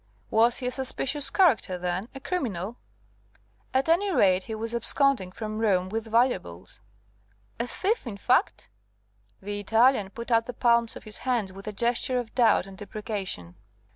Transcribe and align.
"Was 0.31 0.57
he 0.57 0.65
a 0.65 0.71
suspicious 0.71 1.29
character, 1.29 1.77
then? 1.77 2.09
A 2.15 2.19
criminal?" 2.19 2.77
"At 3.71 3.87
any 3.87 4.11
rate 4.11 4.45
he 4.45 4.55
was 4.55 4.73
absconding 4.73 5.31
from 5.31 5.59
Rome, 5.59 5.89
with 5.89 6.07
valuables." 6.07 6.79
"A 7.59 7.67
thief, 7.67 8.07
in 8.07 8.17
fact?" 8.17 8.67
The 9.43 9.59
Italian 9.59 10.09
put 10.09 10.31
out 10.31 10.47
the 10.47 10.53
palms 10.53 10.95
of 10.95 11.03
his 11.03 11.19
hands 11.19 11.53
with 11.53 11.67
a 11.67 11.71
gesture 11.71 12.17
of 12.17 12.33
doubt 12.33 12.65
and 12.65 12.75
deprecation. 12.79 13.53